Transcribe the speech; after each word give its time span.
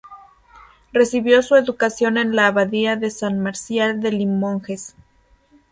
Recibió 0.93 1.43
su 1.43 1.55
educación 1.57 2.17
en 2.17 2.35
la 2.35 2.47
abadía 2.47 2.95
de 2.95 3.11
San 3.11 3.39
Marcial 3.39 3.99
de 4.01 4.11
Limoges. 4.11 4.95